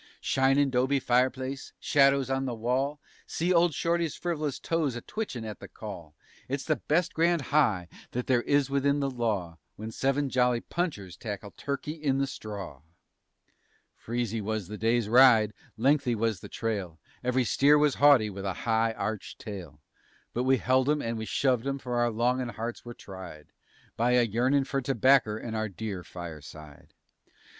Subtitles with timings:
[0.19, 2.95] _Shinin' 'dobe fireplace, shadows on the wall_
[3.27, 6.15] (See old Shorty's friv'lous toes a twitchin' at the call:)
[6.47, 11.15] It's the best grand high that there is within the law When seven jolly punchers
[11.15, 12.81] tackle "Turkey in the Straw."
[13.95, 18.53] Freezy was the day's ride, lengthy was the trail, Ev'ry steer was haughty with a
[18.65, 19.81] high arched tail,
[20.33, 23.51] But we held 'em and we shoved 'em, for our longin' hearts were tried
[23.97, 26.95] By a yearnin' for tobacker and our dear fireside.